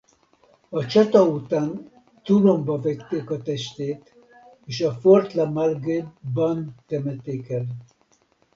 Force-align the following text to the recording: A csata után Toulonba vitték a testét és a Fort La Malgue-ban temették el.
A 0.69 0.85
csata 0.85 1.23
után 1.27 1.91
Toulonba 2.23 2.77
vitték 2.79 3.29
a 3.29 3.41
testét 3.41 4.15
és 4.65 4.81
a 4.81 4.91
Fort 4.91 5.33
La 5.33 5.45
Malgue-ban 5.49 6.75
temették 6.87 7.49
el. 7.49 7.65